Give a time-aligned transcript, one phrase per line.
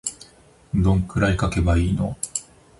[0.73, 2.17] どんくらい書けばいいの